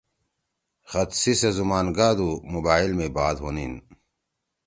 [0.89, 3.73] خط سی سے زُمان گادُو موبائل می بات ہونیِن